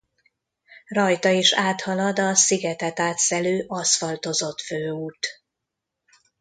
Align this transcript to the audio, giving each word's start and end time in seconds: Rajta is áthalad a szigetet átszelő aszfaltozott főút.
Rajta 0.87 1.29
is 1.29 1.53
áthalad 1.53 2.19
a 2.19 2.35
szigetet 2.35 2.99
átszelő 2.99 3.65
aszfaltozott 3.67 4.59
főút. 4.61 5.27